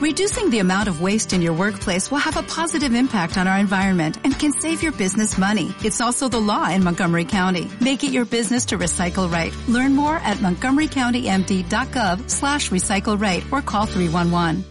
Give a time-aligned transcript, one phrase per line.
[0.00, 3.58] Reducing the amount of waste in your workplace will have a positive impact on our
[3.58, 5.74] environment and can save your business money.
[5.84, 7.70] It's also the law in Montgomery County.
[7.82, 9.54] Make it your business to recycle right.
[9.68, 14.64] Learn more at montgomerycountymd.gov slash recycle right or call 311.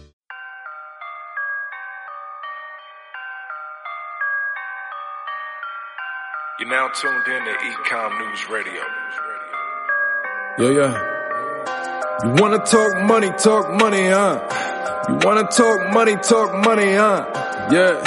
[6.58, 8.82] You're now tuned in to Ecom News Radio.
[10.58, 12.24] Yeah, yeah.
[12.24, 14.99] You wanna talk money, talk money, huh?
[15.10, 17.26] You wanna talk money, talk money, huh?
[17.72, 17.98] Yeah.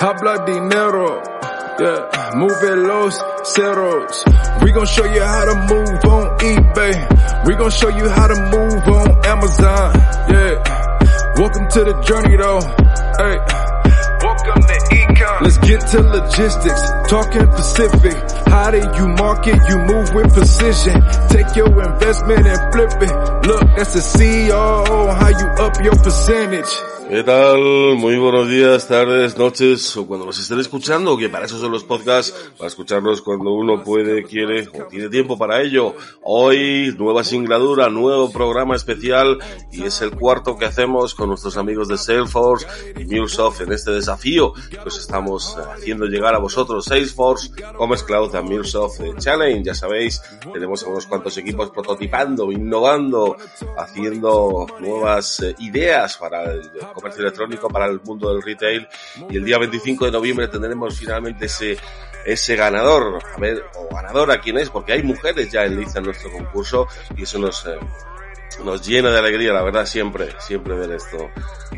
[0.00, 1.22] Habla dinero.
[1.78, 2.30] Yeah.
[2.34, 3.14] Move los
[3.54, 4.24] ceros.
[4.62, 7.46] We gon' show you how to move on eBay.
[7.46, 9.94] We gon' show you how to move on Amazon.
[10.34, 10.54] Yeah.
[11.38, 12.60] Welcome to the journey though.
[13.22, 13.38] Hey.
[14.26, 15.40] Welcome to Ecom.
[15.42, 18.43] Let's get to logistics, talking Pacific.
[18.54, 19.58] How do you market?
[19.68, 21.02] You move with precision.
[21.28, 23.48] Take your investment and flip it.
[23.48, 24.50] Look, that's the.
[25.18, 26.72] How you up your percentage?
[27.08, 27.96] ¿Qué tal?
[27.96, 31.84] Muy buenos días, tardes, noches o cuando nos estén escuchando, que para eso son los
[31.84, 35.94] podcasts, para escucharlos cuando uno puede, quiere o tiene tiempo para ello.
[36.22, 39.38] Hoy, nueva singladura, nuevo programa especial
[39.70, 42.66] y es el cuarto que hacemos con nuestros amigos de Salesforce
[42.98, 46.86] y MuleSoft en este desafío que os estamos haciendo llegar a vosotros.
[46.86, 53.36] Salesforce, Commerce Cloud and MuleSoft Challenge, ya sabéis, tenemos unos cuantos equipos prototipando, innovando,
[53.76, 58.86] haciendo nuevas eh, ideas para el comercio electrónico, para el mundo del retail.
[59.30, 61.76] Y el día 25 de noviembre tendremos finalmente ese
[62.26, 66.06] ese ganador, a ver, o ganadora quién es, porque hay mujeres ya en lista en
[66.06, 66.86] nuestro concurso
[67.18, 67.76] y eso nos, eh,
[68.64, 71.28] nos llena de alegría, la verdad, siempre, siempre ver esto.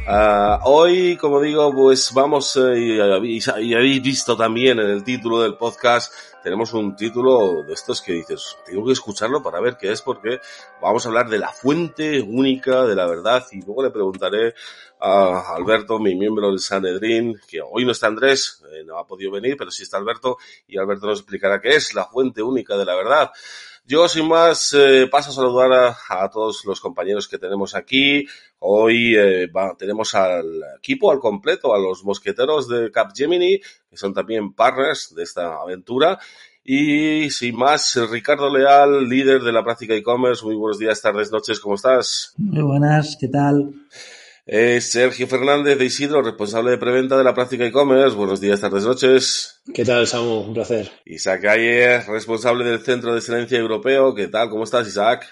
[0.07, 2.79] Ah, hoy, como digo, pues vamos, eh,
[3.25, 6.13] y, y- y habéis visto también en el título del podcast,
[6.47, 10.39] tenemos un título de estos que dices, tengo que escucharlo para ver qué es, porque
[10.81, 14.55] vamos a hablar de la fuente única de la verdad y luego le preguntaré
[15.01, 19.33] a Alberto, mi miembro del Sanedrín, que hoy no está Andrés, eh, no ha podido
[19.33, 22.85] venir, pero sí está Alberto, y Alberto nos explicará qué es la fuente única de
[22.85, 23.33] la verdad.
[23.89, 28.27] Yo, sin más, eh, paso a saludar a, todos los compañeros que tenemos aquí.
[28.59, 29.49] Hoy eh,
[29.79, 35.23] tenemos al equipo al completo, a los mosqueteros de Capgemini, que son también partners de
[35.23, 36.19] esta aventura.
[36.65, 40.45] Y sin más, Ricardo Leal, líder de la práctica e-commerce.
[40.45, 42.35] Muy buenos días, tardes, noches, ¿cómo estás?
[42.39, 43.73] Muy buenas, ¿qué tal?
[44.49, 48.15] Eh, Sergio Fernández de Isidro, responsable de preventa de la práctica e-commerce.
[48.15, 49.61] Buenos días, tardes, noches.
[49.75, 50.39] ¿Qué tal, Samu?
[50.43, 50.89] Un placer.
[51.05, 54.15] Isaac Ayer, responsable del Centro de Excelencia Europeo.
[54.15, 54.49] ¿Qué tal?
[54.49, 55.27] ¿Cómo estás, Isaac?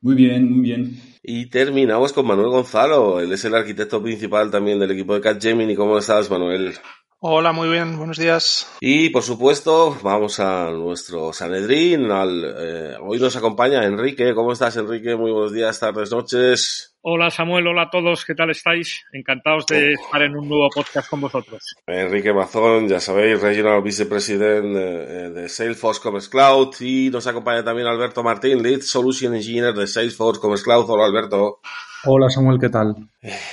[0.00, 0.98] Muy bien, muy bien.
[1.22, 3.20] Y terminamos con Manuel Gonzalo.
[3.20, 5.76] Él es el arquitecto principal también del equipo de Capgemini.
[5.76, 6.72] ¿Cómo estás, Manuel?
[7.20, 8.70] Hola, muy bien, buenos días.
[8.80, 12.12] Y por supuesto, vamos a nuestro Sanedrín.
[12.12, 14.32] Al, eh, hoy nos acompaña Enrique.
[14.36, 15.16] ¿Cómo estás, Enrique?
[15.16, 16.94] Muy buenos días, tardes, noches.
[17.00, 19.04] Hola Samuel, hola a todos, ¿qué tal estáis?
[19.12, 21.74] Encantados de estar en un nuevo podcast con vosotros.
[21.88, 26.76] Enrique Mazón, ya sabéis, Regional Vicepresident eh, de Salesforce Commerce Cloud.
[26.80, 30.88] Y nos acompaña también Alberto Martín, Lead Solution Engineer de Salesforce Commerce Cloud.
[30.88, 31.60] Hola, Alberto.
[32.04, 32.94] Hola Samuel, ¿qué tal?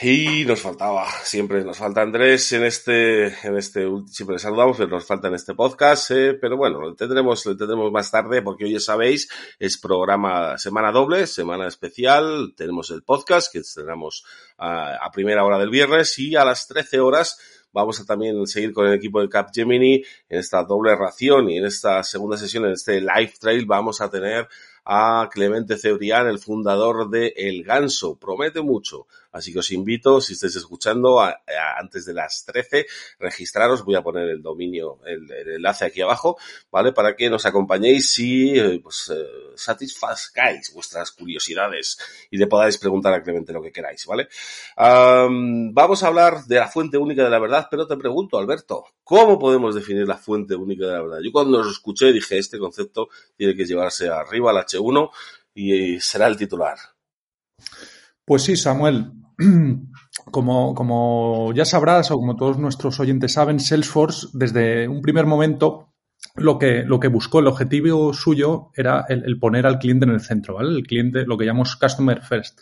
[0.04, 4.90] Y nos faltaba, siempre nos falta Andrés en este, en este, siempre le saludamos, pero
[4.90, 8.66] nos falta en este podcast, eh, pero bueno, lo tendremos, lo tendremos más tarde porque
[8.66, 14.24] hoy ya sabéis, es programa semana doble, semana especial, tenemos el podcast que estrenamos
[14.60, 17.40] a, a primera hora del viernes y a las 13 horas
[17.76, 19.96] vamos a también seguir con el equipo de Capgemini
[20.30, 24.10] en esta doble ración y en esta segunda sesión, en este live trail, vamos a
[24.10, 24.48] tener
[24.86, 28.16] a Clemente Cebrián, el fundador de El Ganso.
[28.16, 29.08] Promete mucho.
[29.36, 31.42] Así que os invito, si estáis escuchando, a-
[31.78, 32.88] antes de las 13,
[33.20, 33.84] registraros.
[33.84, 36.38] Voy a poner el dominio, el, enlace aquí abajo,
[36.72, 36.94] ¿vale?
[36.94, 39.26] Para que nos acompañéis y eh, pues, eh,
[40.74, 41.98] vuestras curiosidades
[42.32, 44.30] y le podáis preguntar a Clemente lo que queráis, ¿vale?
[44.78, 48.86] Am, vamos a hablar de la fuente única de la verdad, pero te pregunto, Alberto,
[49.04, 51.20] ¿cómo podemos definir la fuente única de la verdad?
[51.22, 55.10] Yo cuando lo escuché dije, este concepto tiene que llevarse arriba al H1
[55.54, 56.78] y será el titular.
[58.26, 59.12] Pues sí, Samuel.
[60.32, 65.94] Como, como ya sabrás o como todos nuestros oyentes saben, Salesforce desde un primer momento
[66.36, 70.22] lo que, lo que buscó, el objetivo suyo era el, poner al cliente en el
[70.22, 70.76] centro, ¿vale?
[70.76, 72.62] El cliente, lo que llamamos Customer First,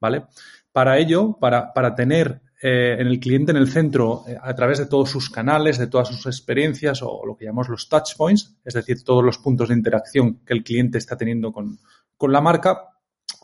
[0.00, 0.24] ¿vale?
[0.72, 4.78] Para ello, para, para tener eh, en el cliente en el centro eh, a través
[4.78, 8.56] de todos sus canales, de todas sus experiencias o lo que llamamos los touch points,
[8.64, 11.78] es decir, todos los puntos de interacción que el cliente está teniendo con,
[12.16, 12.93] con la marca,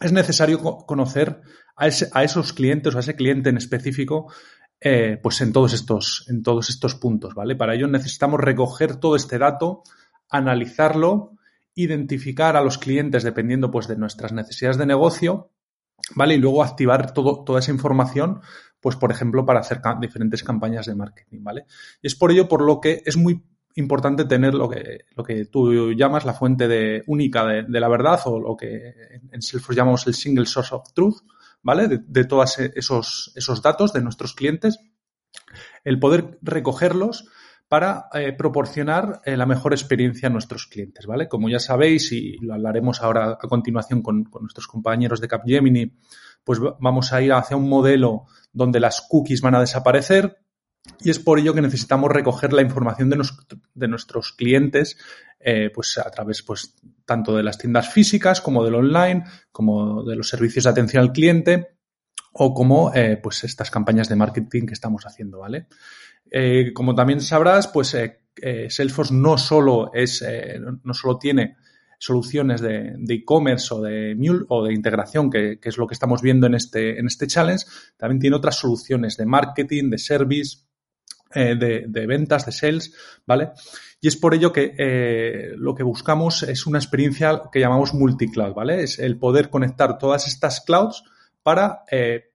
[0.01, 1.41] es necesario co- conocer
[1.77, 4.33] a esos clientes o a ese cliente en específico
[4.81, 7.57] eh, pues en todos estos, en todos estos puntos, ¿vale?
[7.57, 9.83] Para ello necesitamos recoger todo este dato,
[10.29, 11.33] analizarlo,
[11.75, 15.51] identificar a los clientes dependiendo pues de nuestras necesidades de negocio
[16.15, 16.35] ¿vale?
[16.35, 18.41] Y luego activar todo, toda esa información,
[18.81, 21.67] pues, por ejemplo, para hacer diferentes campañas de marketing, ¿vale?
[22.03, 23.45] Y es por ello por lo que es muy
[23.77, 28.21] importante tener lo que, lo que tú llamas la fuente de, única de, la verdad
[28.25, 28.95] o lo que
[29.31, 31.19] en Salesforce llamamos el single source of truth,
[31.63, 31.89] ¿vale?
[31.89, 34.81] De, todos esos, esos datos de nuestros clientes,
[35.85, 37.29] el poder recogerlos
[37.69, 41.29] para eh, proporcionar eh, la mejor experiencia a nuestros clientes, ¿vale?
[41.29, 45.93] Como ya sabéis, y lo hablaremos ahora a continuación con, con nuestros compañeros de Capgemini,
[46.43, 50.39] pues vamos a ir hacia un modelo donde las cookies van a desaparecer,
[51.01, 54.97] y es por ello que necesitamos recoger la información de, nuestros clientes
[55.39, 56.75] eh, pues a través pues,
[57.05, 61.13] tanto de las tiendas físicas como del online, como de los servicios de atención al
[61.13, 61.77] cliente
[62.33, 65.67] o como eh, pues estas campañas de marketing que estamos haciendo, ¿vale?
[66.31, 67.97] Eh, como también sabrás, pues
[68.69, 70.25] Salesforce no solo es,
[70.85, 71.57] no solo tiene
[71.99, 76.23] soluciones de e-commerce o de Mule o de integración, que, que, es lo que estamos
[76.23, 77.67] viendo en este, en este challenge,
[77.97, 80.70] también tiene otras soluciones de marketing, de service,
[81.35, 82.95] eh, de, ventas, de sales,
[83.27, 83.51] ¿vale?
[84.01, 88.55] Y es por ello que eh, lo que buscamos es una experiencia que llamamos multicloud,
[88.55, 88.83] ¿vale?
[88.83, 91.05] Es el poder conectar todas estas clouds
[91.43, 92.31] para eh,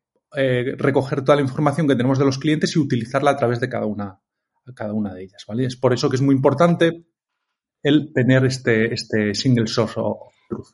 [0.78, 3.86] recoger toda la información que tenemos de los clientes y utilizarla a través de cada
[3.86, 4.22] una,
[4.74, 5.66] cada una de ellas, ¿vale?
[5.66, 7.06] Es por eso que es muy importante
[7.84, 10.68] el tener este, este single source of truth.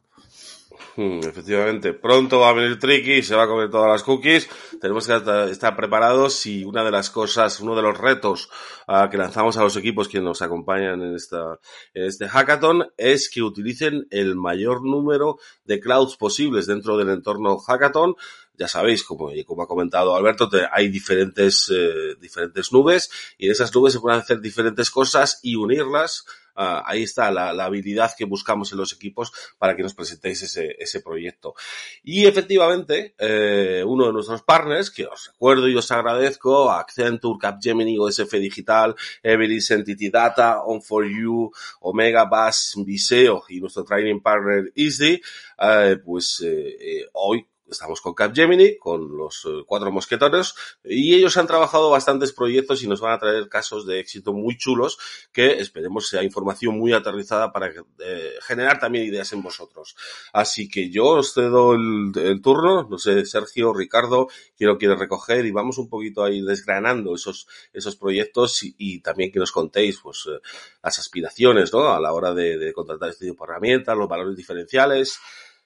[0.95, 4.49] Hmm, efectivamente, pronto va a venir Tricky, se va a comer todas las cookies.
[4.79, 8.49] Tenemos que estar preparados y una de las cosas, uno de los retos
[8.87, 11.59] uh, que lanzamos a los equipos que nos acompañan en, esta,
[11.93, 17.57] en este hackathon es que utilicen el mayor número de clouds posibles dentro del entorno
[17.57, 18.15] hackathon
[18.61, 23.09] ya sabéis, como, como ha comentado Alberto, hay diferentes, eh, diferentes nubes
[23.39, 27.53] y en esas nubes se pueden hacer diferentes cosas y unirlas Uh, ahí está la,
[27.53, 31.55] la, habilidad que buscamos en los equipos para que nos presentéis ese, ese proyecto.
[32.03, 37.97] Y efectivamente, eh, uno de nuestros partners, que os recuerdo y os agradezco, Accenture, Capgemini,
[37.97, 45.21] OSF Digital, Everest Entity Data, On4U, Omega Bass, Viseo y nuestro training partner Easy,
[45.57, 50.53] eh, pues eh, eh hoy estamos con Capgemini, con los eh, cuatro mosquetones,
[50.83, 54.57] y ellos han trabajado bastantes proyectos y nos van a traer casos de éxito muy
[54.57, 54.97] chulos
[55.31, 59.95] que esperemos sea información muy aterrizada para eh, generar también ideas en vosotros.
[60.33, 64.27] Así que yo os cedo el, turno, no sé, Sergio, Ricardo,
[64.57, 69.39] quiero quiero recoger y vamos un poquito ahí desgranando esos, esos proyectos y, también que
[69.39, 70.39] nos contéis pues eh,
[70.83, 71.93] las aspiraciones, ¿no?
[71.93, 75.19] A la hora de, de contratar este tipo de herramientas, los valores diferenciales.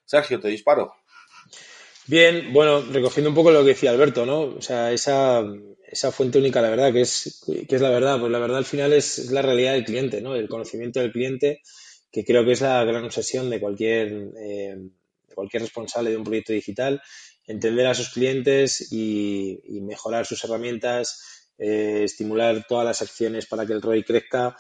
[0.06, 0.94] Sergio, te disparo.
[2.08, 4.42] Bien, bueno, recogiendo un poco lo que decía Alberto, ¿no?
[4.42, 5.44] O sea, esa,
[5.88, 8.66] esa fuente única, la verdad, que es, que es la verdad, pues la verdad al
[8.66, 10.36] final es, la realidad del cliente, ¿no?
[10.36, 11.62] El conocimiento del cliente,
[12.12, 14.78] que creo que es la gran obsesión de cualquier, eh,
[15.34, 17.02] cualquier responsable de un proyecto digital,
[17.48, 23.74] entender a sus clientes y, mejorar sus herramientas, eh, estimular todas las acciones para que
[23.74, 24.56] el ROI crezca.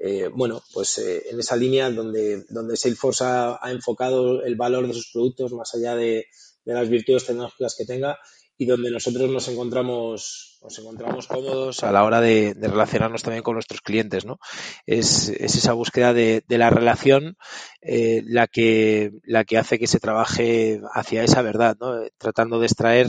[0.00, 5.10] Eh, bueno, pues en esa línea donde, donde Salesforce ha enfocado el valor de sus
[5.12, 6.26] productos más allá de
[6.68, 8.18] de las virtudes tecnológicas que tenga
[8.58, 13.54] y donde nosotros nos encontramos, nos encontramos cómodos a la hora de, relacionarnos también con
[13.54, 14.38] nuestros clientes, ¿no?
[14.84, 17.38] Es, esa búsqueda de, la relación
[17.80, 21.94] eh, la, que, la que hace que se trabaje hacia esa verdad, ¿no?
[22.18, 23.08] Tratando de extraer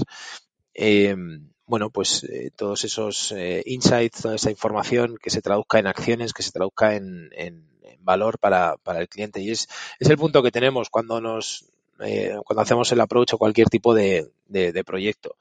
[0.74, 1.18] eh,
[1.66, 3.34] bueno, pues eh, todos esos
[3.66, 7.30] insights, toda esa información que se traduzca en acciones, que se traduzca en,
[8.00, 9.42] valor para, para, el cliente.
[9.42, 9.68] Y es,
[10.00, 11.70] es el punto que tenemos cuando nos,
[12.04, 14.30] eh, cuando hacemos el approach o cualquier tipo de,
[14.86, 15.36] proyecto.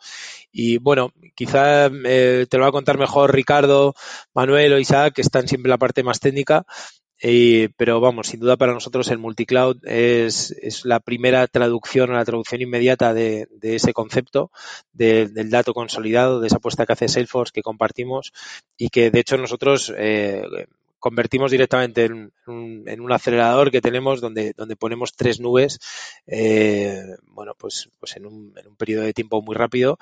[0.52, 3.94] Y bueno, quizá eh, te lo va a contar mejor Ricardo,
[4.34, 6.66] Manuel o Isaac, que están siempre en la parte más técnica.
[7.20, 12.12] Eh, pero vamos, sin duda para nosotros el multicloud es, es la primera traducción o
[12.12, 14.52] la traducción inmediata de, ese concepto
[14.92, 18.32] del dato consolidado, de esa apuesta que hace Salesforce que compartimos
[18.76, 19.92] y que de hecho nosotros
[20.98, 25.78] convertimos directamente en un, acelerador que tenemos donde, donde ponemos tres nubes,
[26.26, 29.98] eh, bueno, pues, pues en un, en un periodo de tiempo muy rápido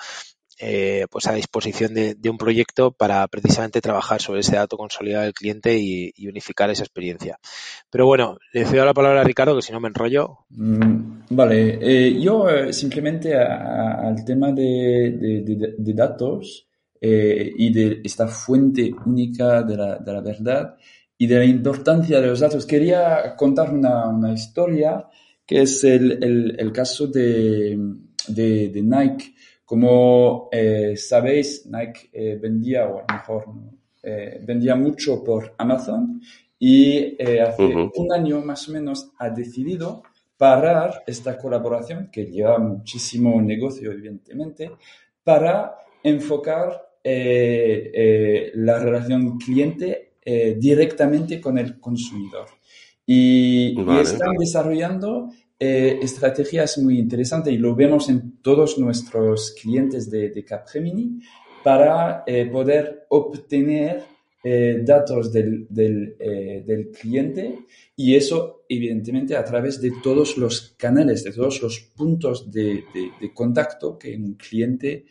[0.59, 5.35] eh, pues a disposición de, un proyecto para precisamente trabajar sobre ese dato consolidado del
[5.35, 7.39] cliente y, unificar esa experiencia.
[7.91, 10.39] Pero bueno, le cedo la palabra a Ricardo, que si no me enrollo.
[10.49, 15.43] Mm, vale, eh, yo simplemente al tema de,
[15.79, 16.67] de datos,
[17.01, 20.77] eh, y de esta fuente única de la, de la, verdad
[21.19, 22.67] y de la importancia de los datos.
[22.67, 25.07] Quería contar una, una historia
[25.47, 27.79] que es el, el, el caso de,
[28.29, 29.35] de, de, Nike.
[29.65, 33.45] Como eh, sabéis, Nike eh, vendía, o a lo mejor
[34.47, 36.21] vendía mucho por Amazon
[36.61, 40.05] y hace un año más o menos ha decidido
[40.37, 44.71] parar esta colaboración que lleva muchísimo negocio, evidentemente,
[45.25, 52.49] para enfocar eh, eh, la relación cliente eh, directamente con el consumidor.
[53.07, 60.45] Y, están desarrollando estrategias muy interesantes y lo vemos en todos nuestros clientes de, de
[60.45, 61.21] Capgemini
[61.63, 64.03] para poder obtener
[64.85, 67.61] datos del, del, cliente
[67.95, 72.85] y eso evidentemente a través de todos los canales, de todos los puntos de,
[73.21, 75.07] de contacto que un cliente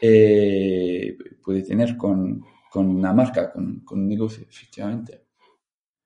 [0.00, 5.20] eh, puede tener con, con, una marca, con, con, un negocio, efectivamente.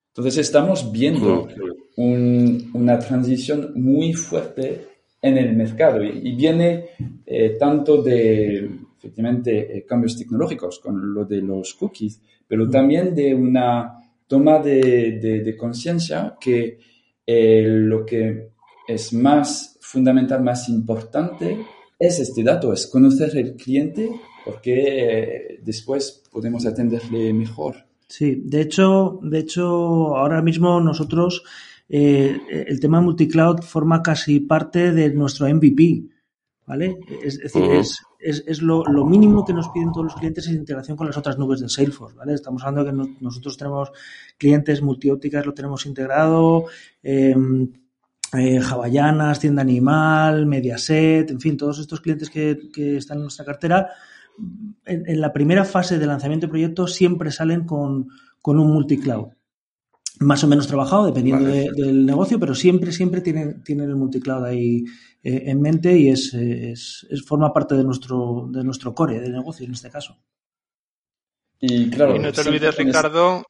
[0.09, 1.49] Entonces estamos viendo
[1.97, 4.87] un, una transición muy fuerte
[5.21, 6.87] en el mercado y, viene
[7.25, 13.35] eh, tanto de, efectivamente, eh, cambios tecnológicos con lo de los cookies, pero también de
[13.35, 16.79] una toma de, de, de conciencia que
[17.27, 18.51] lo que
[18.87, 21.57] es más fundamental, más importante,
[21.99, 24.11] es este dato, es conocer el cliente
[24.45, 27.77] porque después podemos atenderle mejor.
[28.07, 29.65] Sí, de hecho, de hecho
[30.17, 31.43] ahora mismo nosotros
[31.89, 36.05] eh, el tema multicloud forma casi parte de nuestro MVP,
[36.67, 36.99] ¿vale?
[37.23, 40.97] Es, decir, es, es, lo, lo, mínimo que nos piden todos los clientes es integración
[40.97, 42.35] con las otras nubes de Salesforce, ¿vale?
[42.35, 43.91] Estamos hablando de que nosotros tenemos
[44.39, 46.67] clientes multiópticas, lo tenemos integrado,
[47.03, 47.35] eh,
[48.37, 48.61] eh,
[49.41, 53.91] Tienda Animal, Mediaset, en fin, todos estos clientes que, están en nuestra cartera,
[54.85, 58.09] en, la primera fase de lanzamiento de proyecto siempre salen con,
[58.43, 59.29] un multicloud.
[60.21, 64.85] Más o menos trabajado, dependiendo del negocio, pero siempre, siempre tienen, tienen el multicloud ahí
[65.23, 69.67] eh, en mente y es, es, forma parte de nuestro, de nuestro core de negocio
[69.67, 70.19] en este caso.
[71.59, 73.45] Y claro, y no te olvides, Ricardo,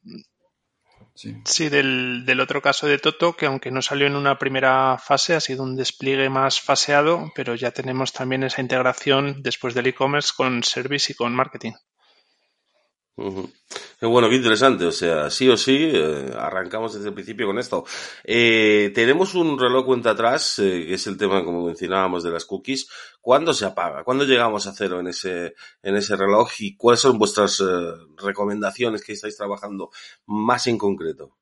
[1.15, 5.33] Sí, del, del, otro caso de Toto, que aunque no salió en una primera fase,
[5.33, 10.33] ha sido un despliegue más faseado, pero ya tenemos también esa integración después del e-commerce
[10.35, 11.71] con service y con marketing.
[13.17, 14.85] Bueno, qué interesante.
[14.85, 17.85] O sea, sí o sí, eh, arrancamos desde el principio con esto.
[18.23, 22.45] Eh, tenemos un reloj cuenta atrás, eh, que es el tema, como mencionábamos, de las
[22.45, 22.89] cookies.
[23.21, 24.03] ¿Cuándo se apaga?
[24.03, 26.49] ¿Cuándo llegamos a cero en ese, en ese reloj?
[26.59, 27.63] ¿Y cuáles son vuestras
[28.17, 29.89] recomendaciones que estáis trabajando
[30.25, 31.37] más en concreto?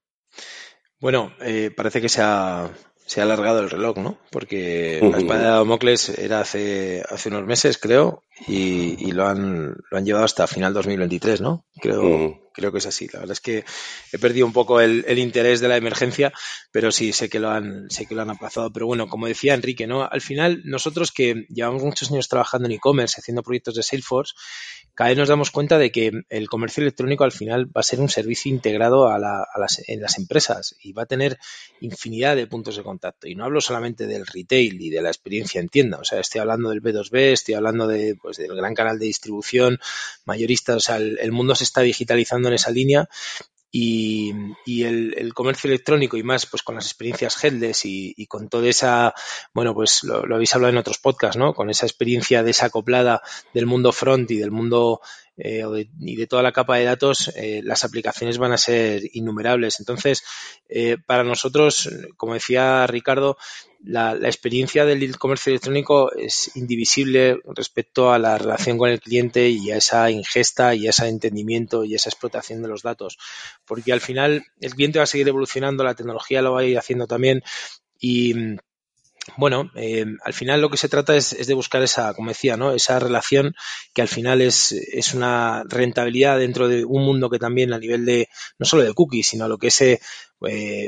[1.00, 1.34] Bueno,
[1.76, 2.72] parece que se ha,
[3.06, 4.18] se ha alargado el reloj, ¿no?
[4.32, 9.76] Porque la espada de Damocles era hace, hace unos meses, creo, y, y, lo, han,
[9.90, 11.66] lo han llevado hasta final 2023, ¿no?
[11.82, 13.08] Creo, creo que es así.
[13.12, 13.66] La verdad es que
[14.12, 16.32] he perdido un poco el, interés de la emergencia,
[16.72, 18.72] pero sí sé que lo han, sé que lo han aplazado.
[18.72, 20.08] Pero bueno, como decía Enrique, ¿no?
[20.10, 24.34] Al final, nosotros que llevamos muchos años trabajando en e-commerce, haciendo proyectos de Salesforce,
[24.96, 28.00] cada vez nos damos cuenta de que el comercio electrónico al final va a ser
[28.00, 31.40] un servicio integrado a, la, a en las empresas y va a tener
[31.82, 33.28] infinidad de puntos de contacto.
[33.28, 36.42] Y no hablo solamente del retail y de la experiencia en tienda, o sea, estoy
[36.42, 39.80] hablando del B2B, estoy hablando de, pues, del gran canal de distribución,
[40.26, 43.08] mayorista, o sea, el mundo se está digitalizando en esa línea
[43.76, 44.32] y,
[44.68, 48.70] y el, comercio electrónico y más pues con las experiencias headless y, y con toda
[48.70, 49.16] esa,
[49.52, 51.56] bueno, pues lo, habéis hablado en otros podcasts, ¿no?
[51.56, 55.02] Con esa experiencia desacoplada del mundo front y del mundo
[55.38, 55.64] eh,
[56.00, 59.80] y de toda la capa de datos, eh, las aplicaciones van a ser innumerables.
[59.80, 60.24] Entonces,
[60.70, 63.38] eh, para nosotros, como decía Ricardo,
[63.84, 69.50] la, la experiencia del comercio electrónico es indivisible respecto a la relación con el cliente
[69.50, 73.18] y a esa ingesta y a ese entendimiento y esa explotación de los datos.
[73.66, 76.78] Porque al final el cliente va a seguir evolucionando, la tecnología lo va a ir
[76.78, 77.44] haciendo también
[78.00, 78.34] y
[79.38, 82.58] bueno, eh, al final lo que se trata es, es, de buscar esa, como decía,
[82.58, 82.74] ¿no?
[82.74, 83.56] Esa relación
[83.94, 88.06] que al final es, es una rentabilidad dentro de un mundo que también a nivel
[88.06, 88.28] de,
[88.60, 90.00] no solo de cookies, sino lo que es, eh,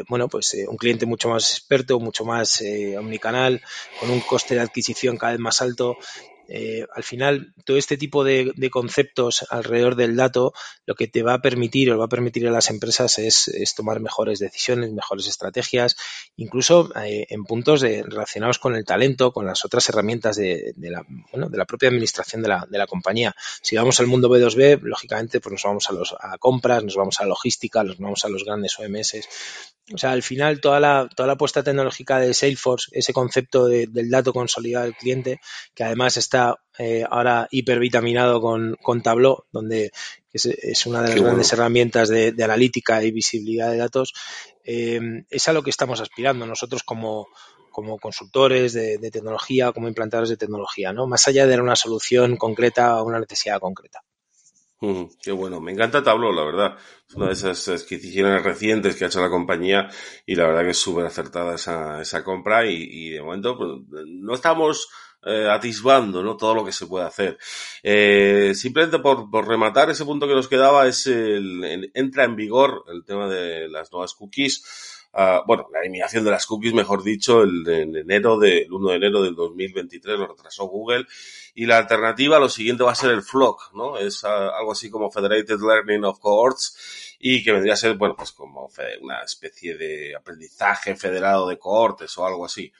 [0.09, 2.61] bueno, pues eh, un cliente mucho más experto, mucho más
[2.97, 3.61] omnicanal,
[3.99, 5.97] con un coste de adquisición cada vez más alto
[6.47, 10.53] eh, al final todo este tipo de, conceptos alrededor del dato
[10.85, 13.99] lo que te va a permitir o va a permitir a las empresas es, tomar
[13.99, 15.95] mejores decisiones, mejores estrategias,
[16.35, 21.05] incluso eh, en puntos de, relacionados con el talento, con las otras herramientas de, la,
[21.31, 23.35] bueno, de la propia administración de la, de la compañía.
[23.61, 27.19] Si vamos al mundo B2B, lógicamente pues nos vamos a, los, a compras, nos vamos
[27.19, 29.27] a logística, nos vamos a los grandes OMS.
[29.93, 33.85] O sea, al final toda la, toda la apuesta tecnológica de Salesforce, ese concepto de,
[33.85, 35.39] del dato consolidado del cliente,
[35.75, 39.91] que además está está eh, ahora hipervitaminado con, con Tableau, donde
[40.31, 41.63] es, es una de las Qué grandes bueno.
[41.63, 44.13] herramientas de, de, analítica y visibilidad de datos,
[44.63, 44.99] eh,
[45.29, 47.27] es a lo que estamos aspirando nosotros como,
[47.71, 51.07] como consultores de, de, tecnología, como implantadores de tecnología, ¿no?
[51.07, 54.01] Más allá de una solución concreta o una necesidad concreta.
[55.23, 56.77] qué bueno, me encanta Tableau, la verdad.
[57.07, 59.87] Es una de esas adquisiciones recientes que ha hecho la compañía
[60.25, 64.33] y la verdad que es súper acertada esa, esa compra y, de momento pues, no
[64.33, 64.89] estamos
[65.25, 66.37] eh, atisbando ¿no?
[66.37, 67.37] todo lo que se puede hacer.
[67.81, 72.83] Eh, simplemente por, por, rematar ese punto que nos quedaba es el, entra en vigor
[72.87, 74.63] el tema de las nuevas cookies.
[75.13, 78.89] Uh, bueno, la eliminación de las cookies, mejor dicho, el, en enero de, el 1
[78.89, 81.05] de enero del 2023 lo retrasó Google
[81.53, 83.97] y la alternativa, lo siguiente va a ser el FLOC, ¿no?
[83.97, 88.33] Es algo así como Federated Learning of Cohorts y que vendría a ser, bueno, pues
[88.33, 88.69] como
[89.01, 92.73] una especie de aprendizaje federado de cohortes o algo así.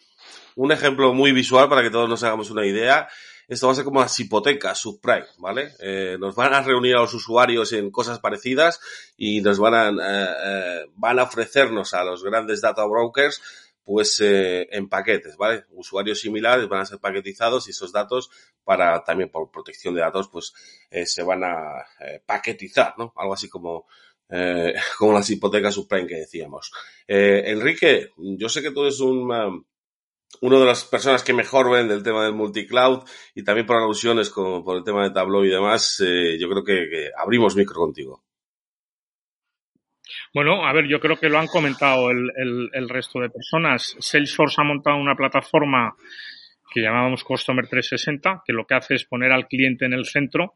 [0.56, 3.08] Un ejemplo muy visual para que todos nos hagamos una idea.
[3.48, 5.74] Esto va a ser como las hipotecas subprime, ¿vale?
[5.80, 8.80] Eh, nos van a reunir a los usuarios en cosas parecidas
[9.18, 13.42] y nos van a, eh, eh, van a ofrecernos a los grandes data brokers
[13.86, 15.66] pues eh, en paquetes, ¿vale?
[15.70, 18.32] Usuarios similares van a ser paquetizados y esos datos
[18.64, 20.54] para también por protección de datos pues
[20.90, 23.14] eh, se van a eh, paquetizar, ¿no?
[23.16, 23.86] Algo así como
[24.98, 26.72] como las hipotecas subprime que decíamos.
[27.08, 29.64] Enrique, yo sé que tú eres un
[30.42, 33.04] uno de las personas que mejor ven del tema del multicloud
[33.34, 36.64] y también por alusiones como por el tema de Tableau y demás, eh, yo creo
[36.64, 38.24] que, abrimos micro contigo.
[40.34, 43.96] Bueno, a ver, yo creo que lo han comentado el, resto de personas.
[44.00, 45.96] Salesforce ha montado una plataforma
[46.74, 50.56] que llamábamos Customer 360, que lo que hace es poner al cliente en el centro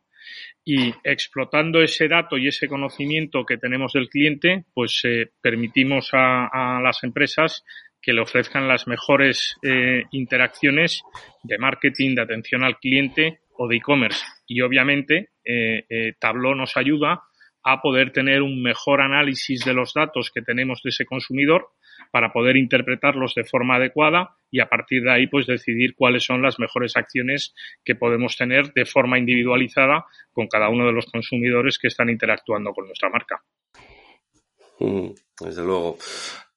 [0.64, 6.80] y explotando ese dato y ese conocimiento que tenemos del cliente, pues eh, permitimos a,
[6.84, 7.64] las empresas
[8.02, 11.02] que le ofrezcan las mejores eh, interacciones
[11.44, 14.24] de marketing, de atención al cliente o de e-commerce.
[14.48, 16.14] Y obviamente eh, eh,
[16.56, 17.24] nos ayuda
[17.64, 21.68] a poder tener un mejor análisis de los datos que tenemos de ese consumidor
[22.12, 26.42] para poder interpretarlos de forma adecuada y a partir de ahí pues decidir cuáles son
[26.42, 27.54] las mejores acciones
[27.84, 32.72] que podemos tener de forma individualizada con cada uno de los consumidores que están interactuando
[32.72, 33.44] con nuestra marca.
[34.80, 35.10] Mm,
[35.42, 35.98] desde luego.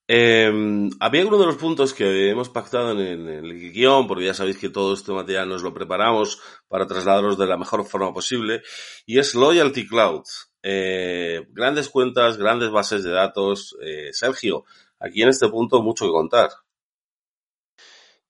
[0.07, 4.33] Eh, había uno de los puntos que hemos pactado en el, en guion, porque ya
[4.33, 8.61] sabéis que todo este material nos lo preparamos para trasladaros de la mejor forma posible,
[9.05, 10.23] y es Loyalty Cloud.
[10.63, 13.75] Eh, grandes cuentas, grandes bases de datos.
[13.81, 14.65] Eh, Sergio,
[14.99, 16.49] aquí en este punto mucho que contar.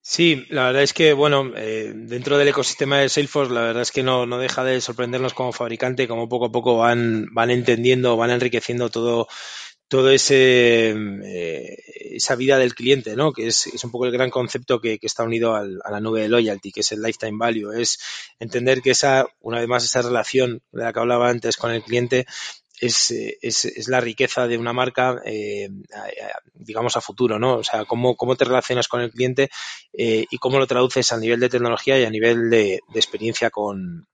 [0.06, 3.92] Sí, la verdad es que, bueno, eh, dentro del ecosistema de Salesforce, la verdad es
[3.92, 8.18] que no, no deja de sorprendernos como fabricante, como poco a poco van, van entendiendo,
[8.18, 9.30] van enriqueciendo todo,
[9.94, 11.78] todo ese eh,
[12.16, 13.32] esa vida del cliente, ¿no?
[13.32, 16.00] Que es, es un poco el gran concepto que, que está unido al, a la
[16.00, 18.00] nube de loyalty, que es el lifetime value, es
[18.40, 21.84] entender que esa, una vez más, esa relación de la que hablaba antes con el
[21.84, 22.26] cliente
[22.82, 25.70] es, es, es, la riqueza de una marca, eh,
[26.56, 27.58] digamos, a futuro, ¿no?
[27.58, 29.52] O sea, cómo, cómo te relacionas con el cliente
[29.96, 34.08] eh, y cómo lo traduces a nivel de tecnología y a nivel de experiencia con,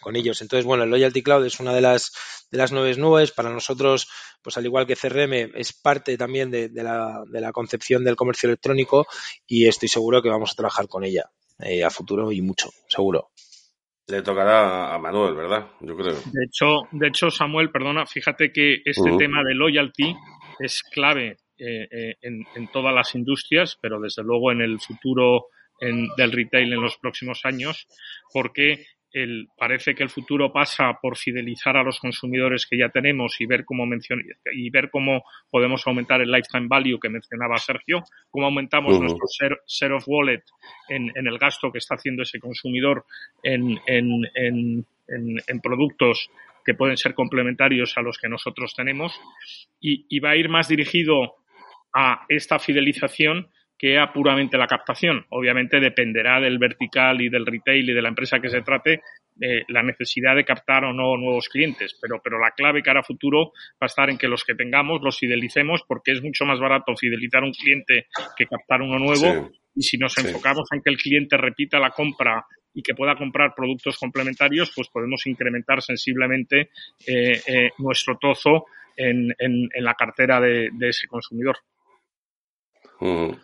[0.00, 0.40] con ellos.
[0.42, 2.12] Entonces, bueno, el Loyalty Cloud es una de las,
[2.50, 3.32] de las nuevas nubes.
[3.32, 4.08] Para nosotros,
[4.42, 8.16] pues al igual que CRM, es parte también de, de, la, de la, concepción del
[8.16, 9.06] comercio electrónico
[9.46, 13.30] y estoy seguro que vamos a trabajar con ella eh, a futuro y mucho, seguro.
[14.08, 15.66] Le tocará a Manuel, ¿verdad?
[15.80, 16.14] Yo creo.
[16.14, 19.18] De hecho, de hecho Samuel, perdona, fíjate que este uh -huh.
[19.18, 20.14] tema de loyalty
[20.60, 25.46] es clave eh, eh, en, en, todas las industrias, pero desde luego en el futuro
[25.80, 27.86] en, del retail en los próximos años,
[28.32, 28.84] porque
[29.16, 33.46] el, parece que el futuro pasa por fidelizar a los consumidores que ya tenemos y
[33.46, 38.46] ver cómo mencion, y ver cómo podemos aumentar el lifetime value que mencionaba Sergio, cómo
[38.46, 39.00] aumentamos uh -huh.
[39.00, 40.42] nuestro share, share, of wallet
[40.90, 43.06] en, en, el gasto que está haciendo ese consumidor
[43.42, 46.28] en, en, en productos
[46.62, 49.18] que pueden ser complementarios a los que nosotros tenemos
[49.80, 51.36] y, y va a ir más dirigido
[51.94, 53.48] a esta fidelización
[53.78, 55.26] que a puramente la captación.
[55.30, 59.02] Obviamente dependerá del vertical y del retail y de la empresa que se trate
[59.40, 63.04] eh, la necesidad de captar o no nuevos clientes, pero, pero la clave cara a
[63.04, 66.58] futuro va a estar en que los que tengamos los fidelicemos porque es mucho más
[66.58, 69.60] barato fidelizar un cliente que captar uno nuevo sí.
[69.74, 70.26] y si nos sí.
[70.26, 74.88] enfocamos en que el cliente repita la compra y que pueda comprar productos complementarios, pues
[74.88, 76.70] podemos incrementar sensiblemente
[77.06, 81.58] eh, eh, nuestro trozo en, en, en, la cartera de, de ese consumidor.
[83.00, 83.40] Uh -huh.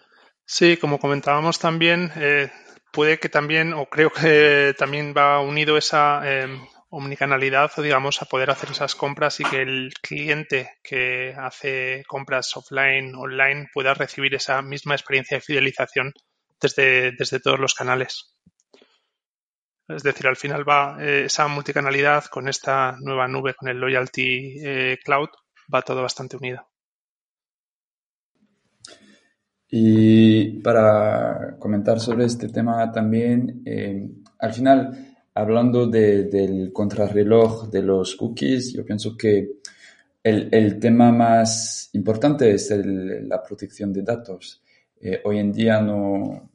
[0.55, 2.51] Sí, como comentábamos también, eh,
[2.93, 6.47] puede que también, o creo que también va unido esa eh,
[6.91, 13.15] omnicanalidad, digamos, a poder hacer esas compras y que el cliente que hace compras offline,
[13.15, 16.13] online, pueda recibir esa misma experiencia de fidelización
[16.61, 18.37] desde, desde todos los canales.
[19.89, 24.57] Es decir, al final va eh, esa multicanalidad con esta nueva nube, con el Loyalty
[24.63, 25.31] eh, Cloud,
[25.75, 26.72] va todo bastante unido.
[29.75, 34.07] Y para comentar sobre este tema también, eh,
[34.39, 39.61] al final hablando del contrarreloj de los cookies, yo pienso que
[40.23, 44.63] el, tema más importante es la protección de datos.
[45.01, 46.51] Eh, hoy en día no,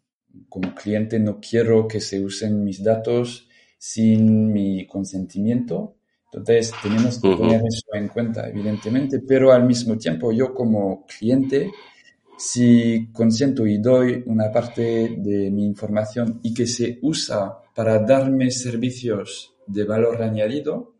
[0.47, 3.49] como cliente no quiero que se usen mis datos
[3.79, 5.95] sin mi consentimiento.
[6.31, 11.71] Entonces tenemos que poner eso en cuenta, evidentemente, pero al mismo tiempo yo como cliente,
[12.37, 18.51] si consiento y doy una parte de mi información y que se usa para darme
[18.51, 20.93] servicios de valor añadido,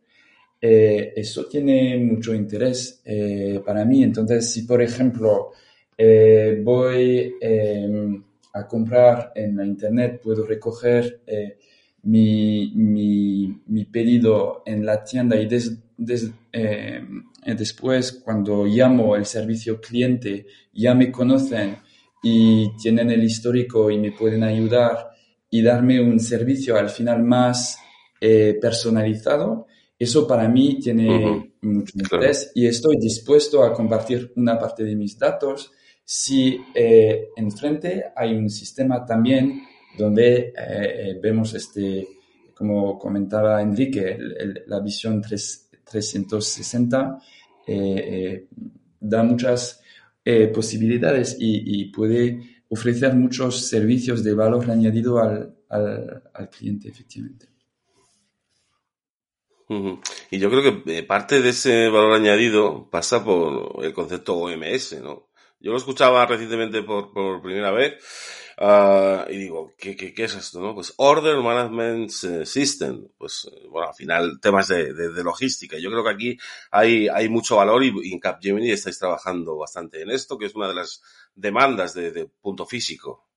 [0.60, 4.04] eh, eso tiene mucho interés eh, para mí.
[4.04, 5.52] Entonces, si por ejemplo
[5.97, 8.23] eh, voy em,
[8.54, 11.21] a comprar en la internet, puedo recoger
[12.04, 15.47] mi, mi, pedido en la tienda y
[16.52, 17.23] em,
[17.56, 21.78] después cuando llamo el servicio cliente ya me conocen
[22.24, 25.12] y tienen el histórico y me pueden ayudar
[25.50, 27.78] y darme un servicio al final más
[28.20, 29.68] personalizado
[30.00, 35.18] eso para mí tiene mucho interés y estoy dispuesto a compartir una parte de mis
[35.18, 35.72] datos.
[36.04, 39.64] Si eh, enfrente hay un sistema también
[39.98, 42.08] donde eh, vemos este,
[42.54, 44.20] como comentaba Enrique,
[44.68, 47.20] la visión 360
[47.67, 48.47] eh,
[48.99, 49.82] da muchas
[50.53, 57.47] posibilidades y, puede ofrecer muchos servicios de valor añadido al, al cliente, efectivamente.
[59.69, 65.01] Y yo creo que eh, parte de ese valor añadido pasa por el concepto OMS,
[65.01, 65.30] ¿no?
[65.60, 67.95] Yo lo escuchaba recientemente por, por primera vez
[68.60, 70.74] uh, y digo, ¿qué, ¿qué, qué, es esto, no?
[70.74, 72.10] Pues Order Management
[72.46, 73.08] System.
[73.17, 75.78] Pues, bueno, al final temas de, de, logística.
[75.78, 76.38] Yo creo que aquí
[76.72, 80.56] hay, hay mucho valor y, y en Capgemini estáis trabajando bastante en esto, que es
[80.56, 81.02] una de las
[81.36, 83.28] demandas de, de punto físico.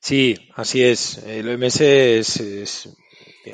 [0.00, 1.18] Sí, así es.
[1.18, 2.88] El OMS es, es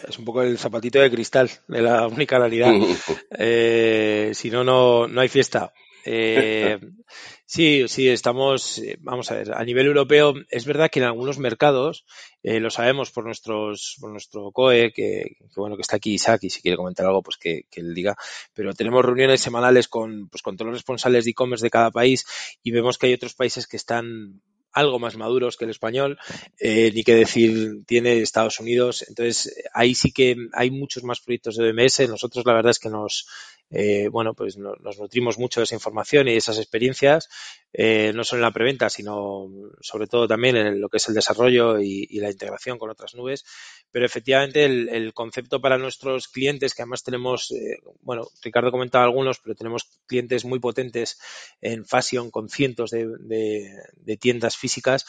[0.09, 2.73] es un poco el zapatito de cristal de la unicanalidad.
[3.39, 5.73] eh, si no, no hay fiesta.
[6.05, 6.79] Eh,
[7.47, 11.39] sí, sí, estamos, eh, vamos a ver, a nivel europeo es verdad que en algunos
[11.39, 12.05] mercados,
[12.43, 16.51] eh, lo sabemos por nuestros, por nuestro COE, que, bueno, que está aquí Isaac y
[16.51, 18.17] si quiere comentar algo, pues que, que él diga,
[18.55, 22.27] pero tenemos reuniones semanales con, pues con todos los responsables de e-commerce de cada país
[22.63, 24.41] y vemos que hay otros países que están
[24.75, 26.19] algo más maduros que el español,
[26.59, 29.05] eh, ni que decir tiene Estados Unidos.
[29.09, 32.09] Entonces, ahí sí que hay muchos más proyectos de OMS.
[32.09, 33.27] Nosotros la verdad es que nos,
[33.71, 37.29] eh, bueno, pues nos nutrimos mucho de esa información y de esas experiencias,
[37.73, 39.49] eh, no solo en la preventa, sino
[39.81, 43.45] sobre todo también en lo que es el desarrollo y, la integración con otras nubes.
[43.91, 49.41] Pero efectivamente el, concepto para nuestros clientes, que además tenemos, eh, bueno, Ricardo comentaba algunos,
[49.41, 51.19] pero tenemos clientes muy potentes
[51.61, 55.05] en Fashion con cientos de, tiendas físicas,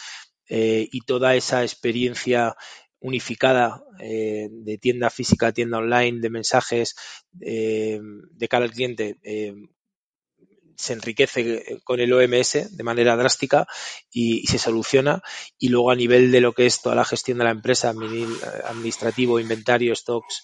[0.48, 2.56] y toda esa experiencia
[3.06, 6.96] unificada eh, de tienda física, tienda online, de mensajes
[7.40, 8.00] eh,
[8.32, 9.54] de cara al cliente eh,
[10.76, 13.66] se enriquece con el OMS de manera drástica
[14.12, 15.22] y, se soluciona.
[15.58, 17.94] Y luego a nivel de lo que es toda la gestión de la empresa,
[18.66, 20.44] administrativo, inventario, stocks,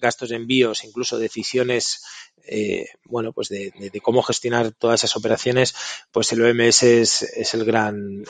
[0.00, 2.02] gastos de envíos, incluso decisiones
[2.48, 5.74] eh, bueno, pues de, cómo gestionar todas esas operaciones,
[6.12, 8.24] pues el OMS es, el gran,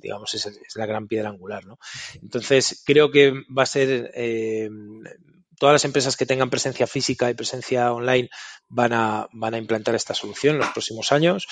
[0.00, 1.78] digamos, es, la gran piedra angular, ¿no?
[2.20, 4.68] Entonces, creo que va a ser, eh,
[5.58, 8.28] todas las empresas que tengan presencia física y presencia online
[8.68, 11.46] van a, van a implantar esta solución en los próximos años.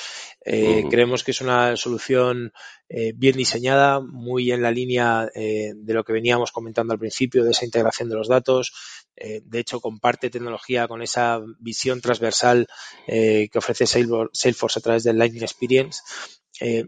[0.44, 2.52] Eh, creemos que es una solución
[2.88, 7.44] eh, bien diseñada, muy en la línea eh, de lo que veníamos comentando al principio,
[7.44, 8.72] de esa integración de los datos.
[9.14, 12.66] de hecho, comparte tecnología con esa visión transversal
[13.06, 16.00] que ofrece Salesforce a través del Lightning Experience.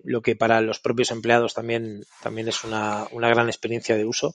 [0.04, 4.34] Lo que para los propios empleados también, también es una, una gran experiencia de uso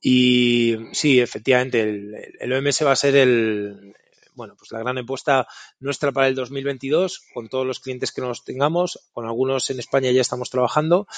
[0.00, 3.94] y sí, efectivamente, el, OMS va a ser el,
[4.34, 5.48] bueno, pues la gran apuesta
[5.80, 10.12] nuestra para el 2022, con todos los clientes que nos tengamos, con algunos en España
[10.12, 11.08] ya estamos trabajando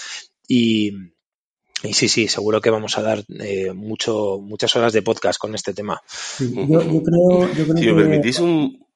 [0.49, 0.93] y,
[1.83, 5.55] y sí, sí, seguro que vamos a dar eh, mucho, muchas horas de podcast con
[5.55, 6.01] este tema.
[6.39, 8.87] yo, creo, yo creo si me permitís un,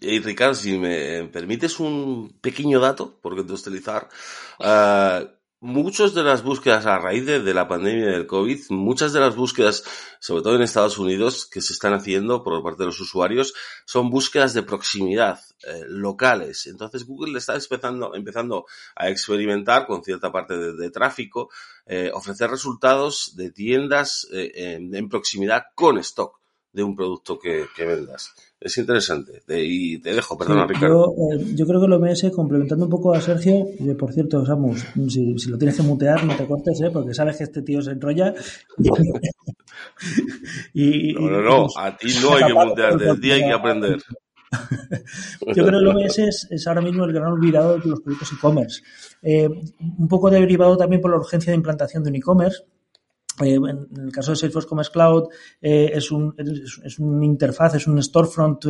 [0.00, 4.08] y Ricardo, si me permites un pequeño dato por utilizar,
[4.60, 5.26] uh,
[5.64, 9.82] muchas de las búsquedas a raíz de, la pandemia del COVID, muchas de las búsquedas,
[10.20, 13.54] sobre todo en Estados Unidos, que se están haciendo por parte de los usuarios,
[13.86, 16.66] son búsquedas de proximidad, eh, locales.
[16.66, 21.48] Entonces Google está empezando, empezando a experimentar con cierta parte de, tráfico,
[21.86, 26.40] eh, ofrecer resultados de tiendas eh, en, proximidad con stock
[26.72, 29.42] de un producto que vendas es interesante.
[29.48, 31.14] y te dejo, perdona, Ricardo.
[31.30, 34.86] Eh, yo, creo que lo ves complementando un poco a Sergio, y por cierto, Samus,
[35.08, 36.90] si, lo tienes que mutear, no te cortes, ¿eh?
[36.90, 38.32] porque sabes que este tío se enrolla.
[40.72, 43.98] y, no, no, no, a ti no hay que mundiarte, a ti hay que aprender.
[45.54, 46.18] Yo creo que el OMS
[46.50, 48.82] es, ahora mismo el gran olvidado de los proyectos e-commerce.
[49.22, 52.64] Eh, un poco derivado también por la urgencia de implantación de un e-commerce.
[53.42, 55.24] Eh, en el caso de Salesforce Commerce Cloud
[55.60, 56.34] eh, es, un,
[56.84, 58.64] es, una interfaz, es un storefront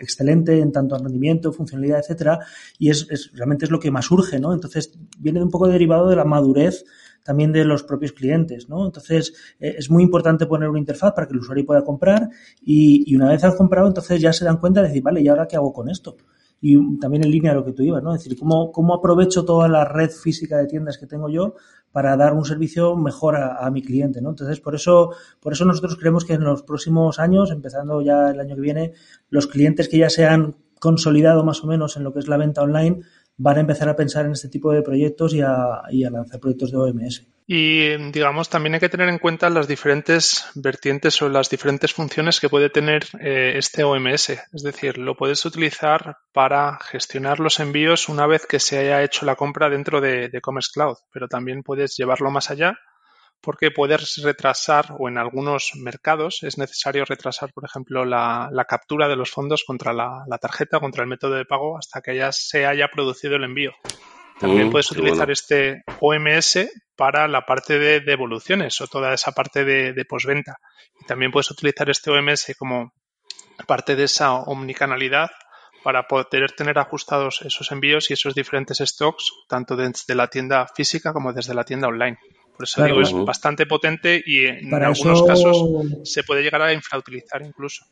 [0.00, 2.40] excelente en tanto en rendimiento, funcionalidad, etcétera,
[2.78, 4.52] y es, realmente es lo que más urge, ¿no?
[4.52, 6.84] Entonces viene un poco derivado de la madurez
[7.22, 8.86] también de los propios clientes, ¿no?
[8.86, 12.28] Entonces, eh, es muy importante poner una interfaz para que el usuario pueda comprar
[12.62, 15.48] y, una vez han comprado, entonces ya se dan cuenta de decir, vale, ¿y ahora
[15.48, 16.16] qué hago con esto?
[16.68, 18.12] Y también en línea a lo que tú ibas, ¿no?
[18.12, 21.54] Es decir, ¿cómo, cómo aprovecho toda la red física de tiendas que tengo yo
[21.92, 24.30] para dar un servicio mejor a, mi cliente, ¿no?
[24.30, 28.40] Entonces, por eso, por eso nosotros creemos que en los próximos años, empezando ya el
[28.40, 28.94] año que viene,
[29.30, 32.36] los clientes que ya se han consolidado más o menos en lo que es la
[32.36, 33.02] venta online,
[33.36, 36.78] van a empezar a pensar en este tipo de proyectos y a, lanzar proyectos de
[36.78, 37.26] OMS.
[37.48, 42.40] Y digamos, también hay que tener en cuenta las diferentes vertientes o las diferentes funciones
[42.40, 44.30] que puede tener eh, este OMS.
[44.30, 49.26] Es decir, lo puedes utilizar para gestionar los envíos una vez que se haya hecho
[49.26, 52.76] la compra dentro de, de Commerce Cloud, pero también puedes llevarlo más allá
[53.46, 59.14] porque puedes retrasar o en algunos mercados es necesario retrasar, por ejemplo, la, captura de
[59.14, 62.88] los fondos contra la, tarjeta, contra el método de pago hasta que ya se haya
[62.88, 63.72] producido el envío.
[64.40, 69.64] También mm, puedes utilizar este OMS para la parte de devoluciones o toda esa parte
[69.64, 70.56] de, de postventa.
[71.00, 72.94] Y también puedes utilizar este OMS como
[73.68, 75.30] parte de esa omnicanalidad
[75.84, 81.12] para poder tener ajustados esos envíos y esos diferentes stocks, tanto desde la tienda física
[81.12, 82.18] como desde la tienda online.
[82.56, 85.62] Por eso digo, es bastante potente y en algunos casos
[86.04, 87.84] se puede llegar a infrautilizar incluso.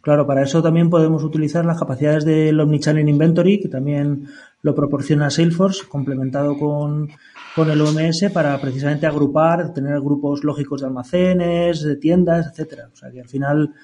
[0.00, 4.28] Claro, para eso también podemos utilizar las capacidades del Omnichannel Inventory, que también
[4.62, 7.10] lo proporciona Salesforce, complementado con,
[7.56, 12.88] el OMS para precisamente agrupar, tener grupos lógicos de almacenes, de tiendas, etcétera.
[12.90, 13.74] O sea que al final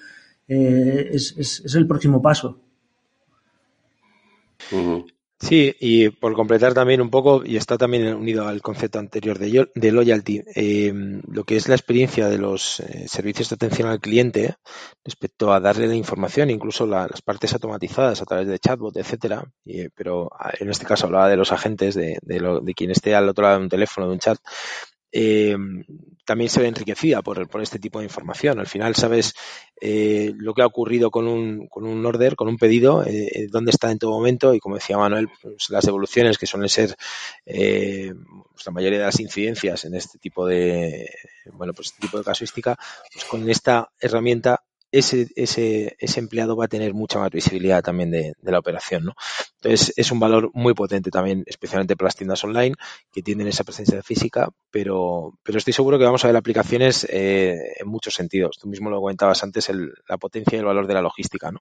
[0.49, 2.59] eh, es, el próximo paso.
[5.39, 9.69] Sí, y por completar también un poco, y está también unido al concepto anterior de,
[9.75, 10.95] de loyalty, eh,
[11.29, 14.55] lo que es la experiencia de los eh, servicios de atención al cliente
[15.05, 19.45] respecto a darle la información, incluso las partes automatizadas a través de chatbot, etcétera,
[19.95, 23.15] pero ah, en este caso hablaba de los agentes, de, de, lo, de quien esté
[23.15, 24.39] al otro lado de un teléfono, de un chat,
[25.13, 25.57] eh,
[26.27, 28.59] también se ve enriquecida por, por, este tipo de información.
[28.59, 29.35] Al final sabes
[29.81, 33.47] eh, lo que ha ocurrido con un, con un order, con un pedido, eh, eh,
[33.51, 36.97] dónde está en todo momento y como decía Manuel, pues, las evoluciones que suelen ser
[37.45, 41.09] pues, la mayoría de las incidencias en este tipo de
[41.53, 42.77] bueno pues este tipo de casuística,
[43.13, 48.11] pues con esta herramienta ese, ese, ese empleado va a tener mucha más visibilidad también
[48.11, 49.05] de, la operación.
[49.05, 49.15] ¿no?
[49.57, 52.75] Entonces, es un valor muy potente también, especialmente para las tiendas online
[53.13, 57.75] que tienen esa presencia física, pero, pero estoy seguro que vamos a ver aplicaciones eh,
[57.79, 58.57] en muchos sentidos.
[58.61, 61.51] Tú mismo lo comentabas antes, el, la potencia y el valor de la logística.
[61.51, 61.61] ¿no?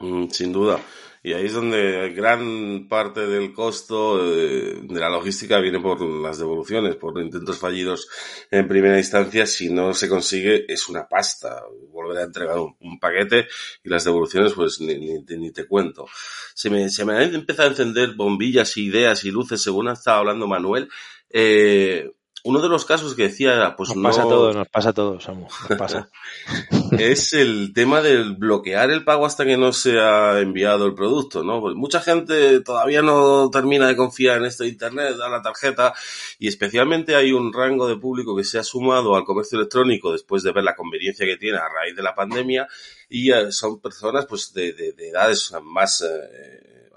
[0.00, 0.80] Mm, sin duda.
[1.22, 6.96] Y ahí es donde gran parte del costo de, la logística viene por las devoluciones,
[6.96, 8.08] por intentos fallidos
[8.50, 9.44] en primera instancia.
[9.44, 11.62] Si no se consigue, es una pasta.
[11.90, 13.46] Volver a entregar un, paquete
[13.84, 16.06] y las devoluciones, pues ni, ni, te cuento.
[16.54, 20.20] Se me, se me han empezado a encender bombillas, ideas y luces según ha estado
[20.20, 20.88] hablando Manuel.
[21.28, 22.10] Eh,
[22.44, 25.22] uno de los casos que decía, pues nos pasa a todos, nos pasa a todos,
[25.22, 26.10] Samu, nos pasa.
[27.00, 31.42] es el tema del bloquear el pago hasta que no se ha enviado el producto,
[31.42, 31.60] ¿no?
[31.60, 35.94] Pues mucha gente todavía no termina de confiar en esto de internet, da la tarjeta,
[36.38, 40.42] y especialmente hay un rango de público que se ha sumado al comercio electrónico después
[40.42, 42.68] de ver la conveniencia que tiene a raíz de la pandemia,
[43.08, 46.90] y eh, son personas, pues, de, de, edades más eh,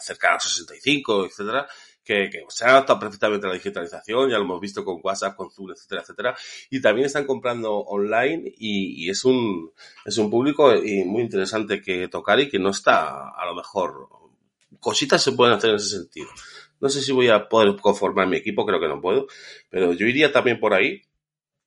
[0.00, 1.68] cercanas a 65, etcétera,
[2.06, 5.36] que, que se han adaptado perfectamente a la digitalización, ya lo hemos visto con WhatsApp,
[5.36, 6.36] con Zoom, etcétera, etcétera,
[6.70, 9.72] y también están comprando online y, y es un
[10.04, 10.72] es un público
[11.04, 14.08] muy interesante que tocar y que no está a lo mejor
[14.78, 16.28] cositas se pueden hacer en ese sentido.
[16.80, 19.26] No sé si voy a poder conformar mi equipo, creo que no puedo,
[19.68, 21.02] pero yo iría también por ahí.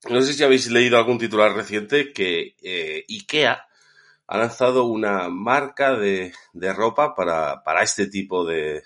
[0.10, 3.68] No sé si habéis leído algún titular reciente que eh, IKEA
[4.28, 8.84] ha lanzado una marca de, de ropa para, para este tipo de,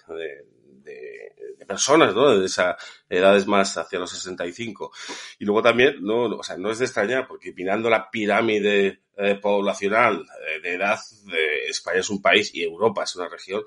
[1.66, 2.38] personas, ¿no?
[2.38, 2.76] De esas
[3.10, 4.92] edades más hacia los 65.
[5.40, 9.36] Y luego también, no, o sea, no es de extrañar, porque mirando la pirámide eh,
[9.36, 13.64] poblacional eh, de edad, de España es un país y Europa es una región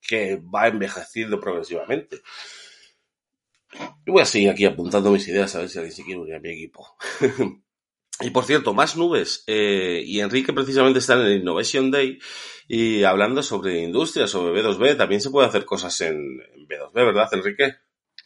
[0.00, 2.20] que va envejeciendo progresivamente.
[4.04, 6.34] Yo voy a seguir aquí apuntando mis ideas a ver si alguien se quiere unir
[6.34, 6.96] a mi equipo.
[8.20, 9.44] y por cierto, más nubes.
[9.46, 12.18] Eh, y Enrique precisamente está en el Innovation Day
[12.68, 17.74] y hablando sobre industria, sobre B2B, también se puede hacer cosas en, B2B, ¿verdad, Enrique?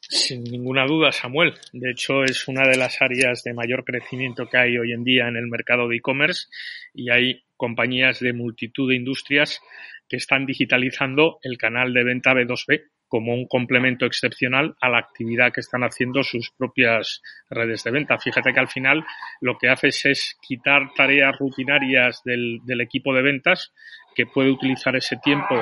[0.00, 1.54] Sin ninguna duda, Samuel.
[1.72, 5.28] De hecho, es una de las áreas de mayor crecimiento que hay hoy en día
[5.28, 6.48] en el mercado de e-commerce
[6.92, 9.60] y hay compañías de multitud de industrias
[10.08, 12.82] que están digitalizando el canal de venta B2B
[13.14, 18.18] como un complemento excepcional a la actividad que están haciendo sus propias redes de venta.
[18.18, 19.04] Fíjate que al final
[19.40, 23.72] lo que haces es quitar tareas rutinarias del, equipo de ventas
[24.16, 25.54] que puede utilizar ese tiempo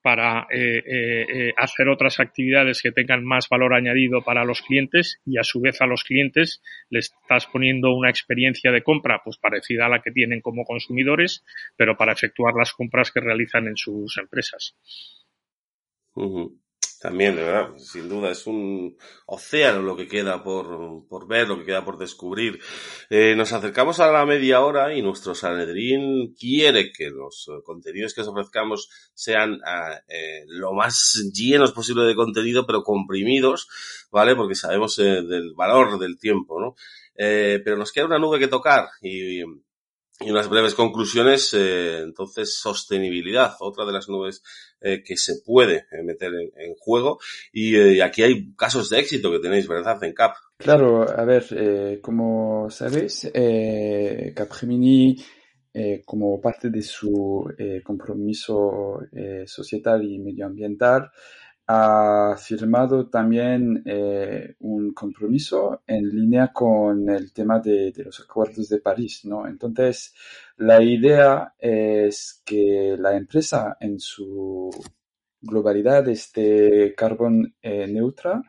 [0.00, 5.20] para eh, eh, eh, hacer otras actividades que tengan más valor añadido para los clientes
[5.26, 9.36] y a su vez a los clientes les estás poniendo una experiencia de compra pues
[9.36, 11.44] parecida a la que tienen como consumidores,
[11.76, 14.74] pero para efectuar las compras que realizan en sus empresas.
[17.00, 21.58] También, de verdad, sin duda, es un océano lo que queda por, por ver, lo
[21.58, 22.60] que queda por descubrir.
[23.08, 28.22] Eh, nos acercamos a la media hora y nuestro Sanedrín quiere que los contenidos que
[28.22, 33.68] os ofrezcamos sean ah, eh, lo más llenos posible de contenido, pero comprimidos,
[34.10, 34.34] ¿vale?
[34.34, 36.74] Porque sabemos eh, del valor del tiempo, ¿no?
[37.16, 39.42] Eh, pero nos queda una nube que tocar y
[40.20, 44.42] y unas breves conclusiones, eh, entonces, sostenibilidad, otra de las nubes
[44.80, 47.20] eh, que se puede eh, meter en, juego.
[47.52, 50.34] Y aquí hay casos de éxito que tenéis, ¿verdad, en CAP?
[50.56, 53.30] Claro, a ver, como sabéis,
[54.34, 55.16] Capgemini,
[56.04, 57.48] como parte de su
[57.84, 59.00] compromiso
[59.46, 61.10] societal y medioambiental,
[61.70, 68.80] ha firmado también eh, un compromiso en línea con el tema de, los acuerdos de
[68.80, 69.46] París, ¿no?
[69.46, 70.14] Entonces,
[70.56, 74.70] la idea es que la empresa en su
[75.42, 78.42] globalidad esté carbon eh, neutra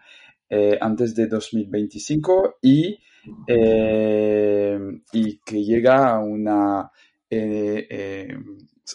[0.49, 2.97] eh, antes de 2025 y,
[5.12, 6.89] y que llega a una,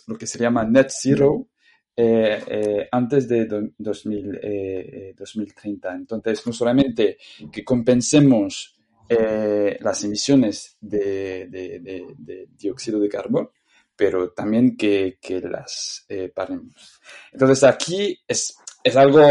[0.07, 1.49] lo que se llama net zero
[1.97, 4.39] eh, eh, antes de 2030.
[4.43, 7.19] Eh, Entonces, no solamente
[7.53, 8.73] que compensemos
[9.07, 13.53] las emisiones de, dióxido de carbono,
[13.95, 17.01] pero también que, las paremos.
[17.33, 19.23] Entonces, aquí es, es, algo,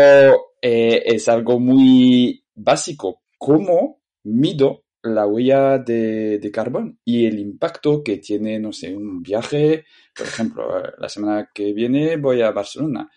[0.62, 3.24] es algo muy básico.
[3.38, 9.22] ¿Cómo mido la huella de, de carbón y el impacto que tiene, no sé, un
[9.22, 9.86] viaje,
[10.16, 13.12] por ejemplo, la semana que viene voy a Barcelona.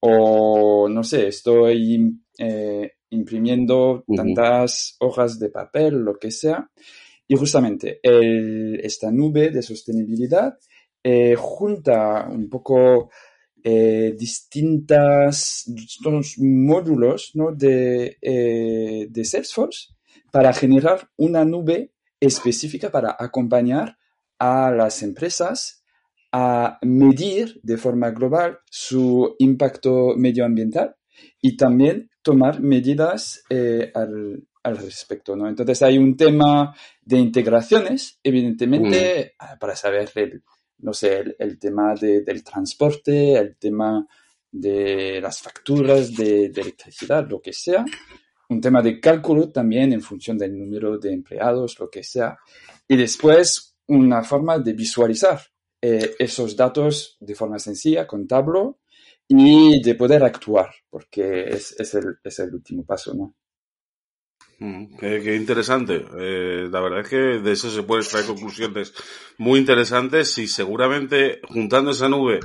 [0.00, 6.70] O, no sé, estoy eh, imprimiendo tantas hojas de papel, lo que sea,
[7.28, 10.56] y justamente esta nube de sostenibilidad
[11.02, 13.10] eh, junta un poco
[13.62, 15.64] eh, distintas
[16.38, 17.52] módulos ¿no?
[17.52, 18.16] de,
[19.10, 19.95] de Salesforce
[20.30, 23.98] para generar una nube específica para acompañar
[24.38, 25.84] a las empresas
[26.32, 30.96] a medir de forma global su impacto medioambiental
[31.40, 35.36] y también tomar medidas eh, al, respecto.
[35.36, 35.48] ¿no?
[35.48, 39.44] Entonces hay un tema de integraciones, evidentemente, mm.
[39.44, 40.42] ah, para saber el,
[40.78, 44.04] no sé, el, tema del transporte, el tema
[44.50, 47.84] de las facturas de, de electricidad, lo que sea,
[48.48, 52.38] un tema de cálculo también en función del número de empleados, lo que sea.
[52.88, 55.40] Y después una forma de visualizar
[55.80, 58.78] eh, esos datos de forma sencilla, con Tableau,
[59.28, 63.34] y de poder actuar, porque es, es, el, es el último paso, ¿no?
[64.58, 66.04] Mm, qué, interesante.
[66.18, 68.94] Eh, la verdad es que de eso se pueden extraer conclusiones
[69.38, 72.40] muy interesantes y seguramente juntando esa nube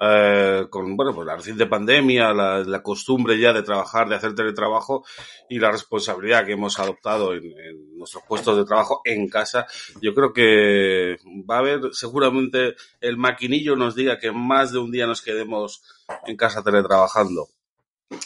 [0.00, 4.34] eh, con bueno, pues la reciente pandemia, la, la, costumbre ya de trabajar, de hacer
[4.34, 5.04] teletrabajo
[5.48, 9.66] y la responsabilidad que hemos adoptado en, en, nuestros puestos de trabajo en casa,
[10.00, 11.16] yo creo que
[11.48, 15.82] va a haber seguramente el maquinillo nos diga que más de un día nos quedemos
[16.26, 17.48] en casa teletrabajando.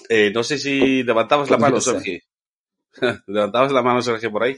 [0.08, 2.20] Eh, no sé si levantabas la mano, Sergio.
[3.26, 4.56] levantabas la mano, Sergio, por ahí.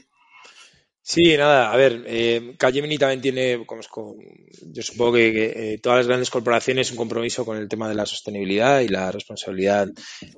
[1.09, 3.81] Sí, nada, a ver, eh, Capgemini también tiene, como,
[4.73, 8.05] yo supongo que, eh, todas las grandes corporaciones un compromiso con el tema de la
[8.05, 9.87] sostenibilidad y la responsabilidad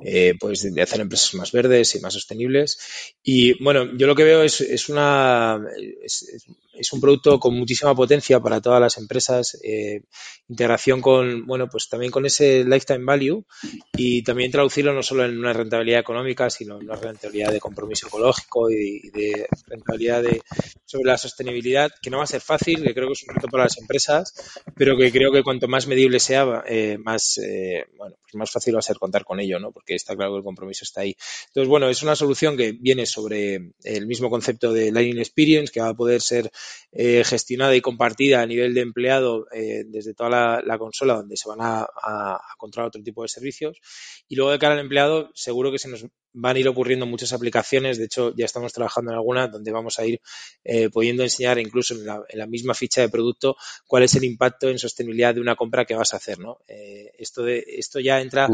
[0.05, 2.77] eh, pues de hacer empresas más verdes y más sostenibles.
[3.23, 5.59] Y bueno, yo lo que veo es, es una
[6.03, 6.45] es,
[6.79, 10.03] es un producto con muchísima potencia para todas las empresas, eh,
[10.47, 13.43] integración con, bueno, pues también con ese lifetime value
[13.97, 18.07] y también traducirlo no solo en una rentabilidad económica, sino en una rentabilidad de compromiso
[18.07, 20.41] ecológico y, de rentabilidad de,
[20.85, 23.47] sobre la sostenibilidad, que no va a ser fácil, que creo que es un reto
[23.47, 24.33] para las empresas,
[24.75, 28.75] pero que creo que cuanto más medible sea, eh, más, eh, bueno, pues más fácil
[28.75, 29.71] va a ser contar con ello, ¿no?
[29.71, 31.15] Porque está claro que el compromiso está ahí.
[31.47, 35.81] Entonces, bueno, es una solución que viene sobre el mismo concepto de Lightning Experience, que
[35.81, 36.51] va a poder ser
[36.91, 41.59] eh, gestionada y compartida a nivel de empleado desde toda la, consola donde se van
[41.61, 43.79] a, a, controlar otro tipo de servicios.
[44.27, 47.33] Y luego de cara al empleado, seguro que se nos van a ir ocurriendo muchas
[47.33, 47.97] aplicaciones.
[47.97, 50.21] De hecho, ya estamos trabajando en algunas donde vamos a ir
[50.63, 53.55] eh, pudiendo enseñar incluso en la, misma ficha de producto
[53.87, 56.39] cuál es el impacto en sostenibilidad de una compra que vas a hacer.
[56.39, 56.59] ¿no?
[56.67, 58.47] Eh, esto, de, esto ya entra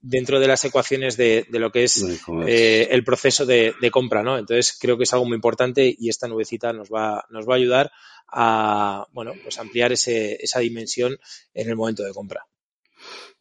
[0.00, 2.04] dentro de las ecuaciones de, lo que es
[2.46, 4.22] eh, el proceso de, compra.
[4.22, 4.38] ¿no?
[4.38, 7.56] Entonces, creo que es algo muy importante y esta nubecita nos va, nos va a
[7.56, 7.92] ayudar
[8.32, 11.18] a bueno, pues ampliar ese, esa dimensión
[11.54, 12.46] en el momento de compra.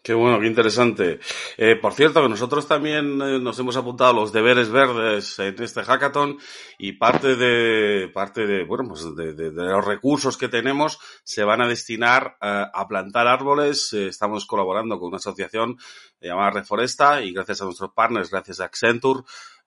[0.09, 1.19] Qué bueno, qué interesante.
[1.55, 5.83] Eh, por cierto, que nosotros también eh, nos hemos apuntado los deberes verdes en este
[5.83, 6.39] hackathon
[6.79, 11.61] y parte de, parte de, bueno, pues de, de, los recursos que tenemos se van
[11.61, 13.93] a destinar eh, a plantar árboles.
[13.93, 15.77] estamos colaborando con una asociación
[16.19, 19.21] llamada Reforesta y gracias a nuestros partners, gracias a Accenture,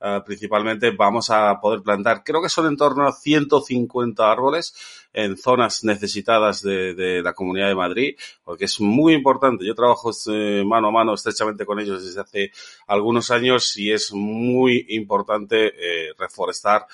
[0.04, 4.74] eh, principalmente vamos a poder plantar, creo que son en torno a 150 árboles
[5.12, 9.64] en zonas necesitadas de, la Comunidad de Madrid, porque es muy importante.
[9.64, 12.50] Yo trabajo eh, mano a mano estrechamente con ellos desde hace
[12.88, 16.86] algunos años y es muy importante eh, reforestar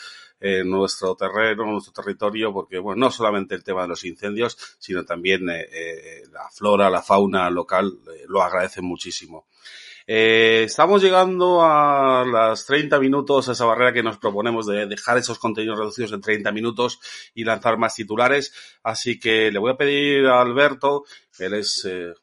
[0.64, 5.44] nuestro terreno, nuestro territorio, porque bueno, no solamente el tema de los incendios, sino también
[5.46, 7.98] la flora, la fauna local
[8.28, 9.48] lo agradecen muchísimo.
[10.10, 15.18] Eh, estamos llegando a las 30 minutos, a esa barrera que nos proponemos de dejar
[15.18, 16.98] esos contenidos reducidos en 30 minutos
[17.34, 18.54] y lanzar más titulares.
[18.82, 21.04] Así que le voy a pedir a Alberto,
[21.38, 22.14] él es eh,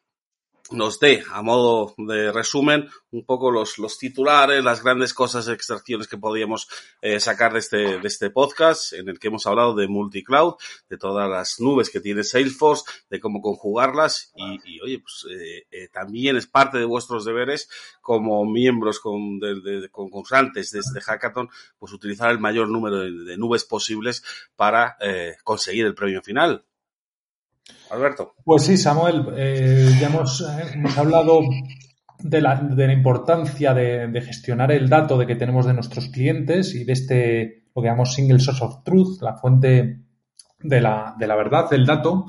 [0.72, 6.08] nos dé, a modo de resumen, un poco los, los titulares, las grandes cosas, extracciones
[6.08, 6.68] que podíamos
[7.02, 10.56] eh, sacar de este, de este podcast, en el que hemos hablado de multicloud,
[10.90, 15.68] de todas las nubes que tiene Salesforce, de cómo conjugarlas y, y oye, pues eh,
[15.70, 17.70] eh, también es parte de vuestros deberes
[18.02, 23.12] como miembros con, de, de, concursantes de este hackathon, pues utilizar el mayor número de,
[23.12, 24.24] de nubes posibles
[24.56, 26.66] para eh, conseguir el premio final.
[27.90, 28.36] Alberto.
[28.44, 31.42] Pues sí, Samuel, eh, ya hemos, eh, hemos hablado
[32.20, 36.74] de la, de la importancia de, gestionar el dato de que tenemos de nuestros clientes
[36.76, 40.02] y de este, lo que llamamos single source of truth, la fuente
[40.60, 42.26] de la, de la verdad del dato,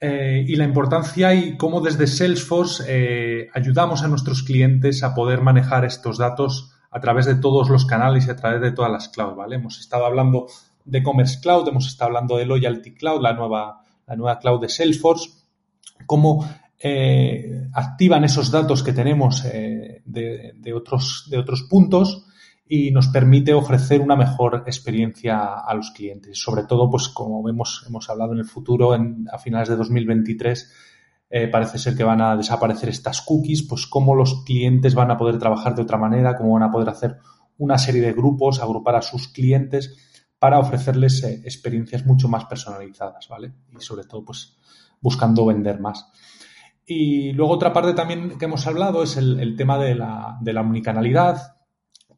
[0.00, 5.84] eh, y la importancia y cómo desde Salesforce ayudamos a nuestros clientes a poder manejar
[5.84, 9.36] estos datos a través de todos los canales y a través de todas las clouds,
[9.36, 9.56] ¿vale?
[9.56, 10.46] Hemos estado hablando
[10.84, 14.68] de Commerce Cloud, hemos estado hablando de Loyalty Cloud, la nueva la nueva cloud de
[14.68, 15.30] Salesforce,
[16.04, 16.44] cómo
[16.82, 22.26] eh, activan esos datos que tenemos eh, de, otros, de otros puntos
[22.68, 26.42] y nos permite ofrecer una mejor experiencia a los clientes.
[26.42, 30.72] Sobre todo, pues como vemos, hemos hablado en el futuro, a finales de 2023,
[31.30, 35.16] eh, parece ser que van a desaparecer estas cookies, pues cómo los clientes van a
[35.16, 37.18] poder trabajar de otra manera, cómo van a poder hacer
[37.58, 40.09] una serie de grupos, agrupar a sus clientes
[40.40, 43.52] para ofrecerles eh, experiencias mucho más personalizadas, ¿vale?
[43.78, 44.56] Y sobre todo, pues,
[45.00, 46.10] buscando vender más.
[46.86, 50.62] Y luego otra parte también que hemos hablado es el, tema de la, de la,
[50.62, 51.56] omnicanalidad,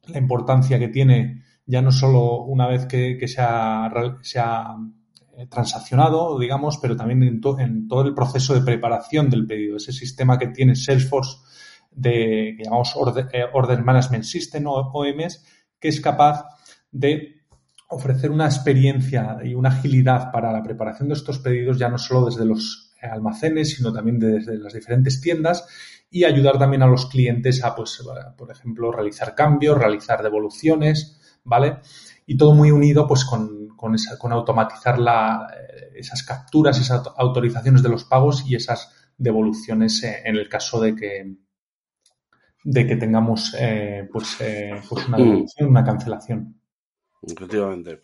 [0.07, 4.77] la importancia que tiene ya no solo una vez que, se, ha,
[5.37, 9.77] eh, transaccionado, digamos, pero también en, en, todo el proceso de preparación del pedido.
[9.77, 11.39] Ese sistema que tiene Salesforce
[11.91, 15.45] de, que llamamos Order, eh, Order Management System OMS,
[15.79, 16.45] que es capaz
[16.91, 17.42] de
[17.93, 22.27] ofrecer una experiencia y una agilidad para la preparación de estos pedidos ya no solo
[22.27, 25.67] desde los almacenes, sino también desde las diferentes tiendas
[26.11, 28.03] y ayudar también a los clientes a, pues,
[28.37, 31.79] por ejemplo, realizar cambios, realizar devoluciones, ¿vale?
[32.27, 37.03] Y todo muy unido, pues, con, con, esa, con automatizar la, eh, esas capturas, esas
[37.17, 41.35] autorizaciones de los pagos y esas devoluciones eh, en el caso de que,
[42.65, 44.37] de que tengamos, eh, pues,
[44.89, 45.21] pues una mm.
[45.21, 46.62] devolución, una cancelación.
[47.25, 48.01] Efectivamente.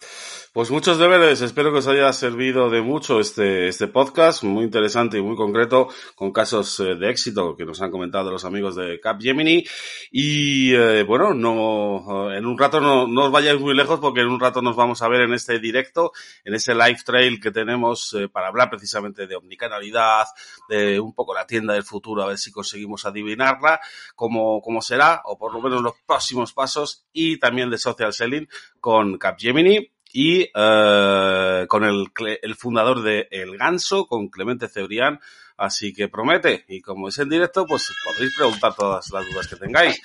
[0.53, 1.41] Pues muchos deberes.
[1.41, 5.89] Espero que os haya servido de mucho este, este podcast, muy interesante y muy concreto,
[6.15, 9.65] con casos eh, de éxito que nos han comentado los amigos de Capgemini.
[10.13, 14.29] Y eh, bueno, no, en un rato no, no, os vayáis muy lejos porque en
[14.29, 16.13] un rato nos vamos a ver en este directo,
[16.45, 20.27] en ese live trail que tenemos eh, para hablar precisamente de omnicanalidad,
[20.69, 23.81] de un poco la tienda del futuro, a ver si conseguimos adivinarla,
[24.15, 28.49] cómo, cómo será, o por lo menos los próximos pasos, y también de social selling
[28.81, 32.07] con Capgemini y eh, con el,
[32.43, 35.21] el, fundador de El Ganso, con Clemente Cebrián.
[35.57, 39.57] Así que promete, y como es en directo, pues podréis preguntar todas las dudas que
[39.57, 40.01] tengáis.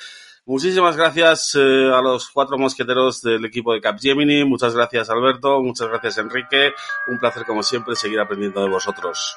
[0.45, 4.43] Muchísimas gracias eh, a los cuatro mosqueteros del equipo de Capgemini.
[4.43, 6.73] Muchas gracias Alberto, muchas gracias Enrique.
[7.07, 9.35] Un placer como siempre seguir aprendiendo de vosotros.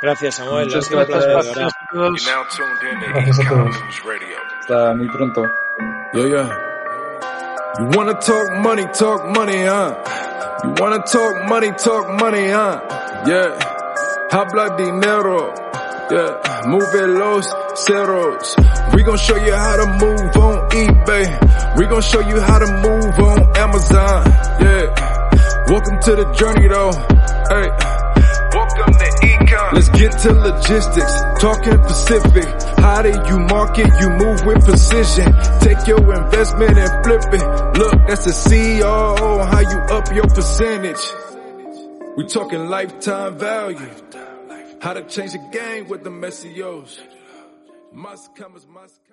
[0.00, 0.66] Gracias Samuel.
[0.66, 2.26] Muchas gracias, gracias, a todos.
[3.12, 3.82] Gracias a todos.
[4.60, 5.42] Hasta muy pronto.
[6.12, 6.75] Yo, yo.
[7.78, 9.92] You wanna talk money, talk money, huh?
[10.64, 12.80] You wanna talk money, talk money, huh?
[13.26, 13.58] Yeah.
[14.30, 15.52] Habla dinero.
[16.10, 16.62] Yeah.
[16.66, 17.46] Move los
[17.84, 18.56] ceros.
[18.94, 21.76] We gon' show you how to move on eBay.
[21.76, 24.24] We gon' show you how to move on Amazon.
[24.60, 24.86] Yeah.
[25.68, 26.92] Welcome to the journey though.
[27.52, 27.68] Hey.
[28.56, 29.72] Welcome to Econ.
[29.74, 32.48] Let's get to logistics, talking Pacific.
[32.78, 33.88] How do you market?
[34.00, 35.32] You move with precision.
[35.60, 37.78] Take your investment and flip it.
[37.78, 39.46] Look, that's the CEO.
[39.50, 41.04] How you up your percentage?
[42.16, 43.90] We talking lifetime value.
[44.80, 47.00] How to change the game with the messios.
[47.92, 49.05] Must come as must.